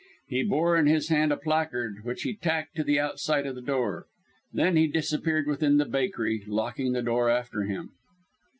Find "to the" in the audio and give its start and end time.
2.75-2.99